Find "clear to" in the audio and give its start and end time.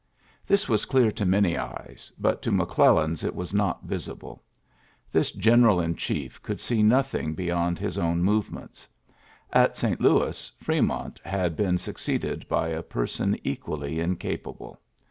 0.85-1.27